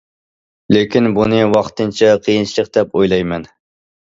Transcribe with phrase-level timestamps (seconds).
[0.75, 3.47] لېكىن بۇنى ۋاقتىنچە قىيىنچىلىق دەپ ئويلايمەن.